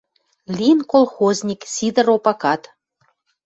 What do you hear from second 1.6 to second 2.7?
Сидыр Опакат.